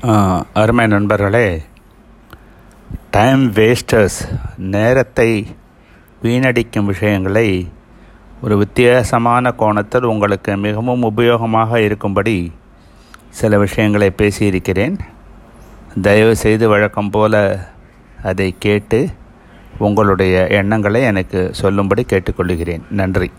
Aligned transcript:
அருமை 0.00 0.86
நண்பர்களே 0.86 1.62
time 3.10 3.52
wasters 3.52 4.38
நேரத்தை 4.56 5.56
வீணடிக்கும் 6.22 6.84
விஷயங்களை 6.84 7.68
ஒரு 8.42 8.56
வித்தியாசமான 8.56 9.52
கோணத்தில் 9.52 10.02
உங்களுக்கு 10.02 10.56
மிகவும் 10.56 11.02
உபயோகமாக 11.02 11.74
இருக்கும்படி 11.74 12.52
சில 13.28 13.58
விஷயங்களை 13.58 14.12
பேசியிருக்கிறேன். 14.16 14.98
தயவு 16.02 16.36
செய்து 16.36 16.68
வழக்கம் 16.68 17.10
போல 17.10 17.66
அதை 18.22 18.54
கேட்டு 18.58 19.08
உங்களுடைய 19.78 20.46
எண்ணங்களை 20.46 21.02
எனக்கு 21.02 21.54
சொல்லும்படி 21.54 22.06
கேட்டுக்கொள்கிறேன். 22.08 22.82
நன்றி. 22.90 23.30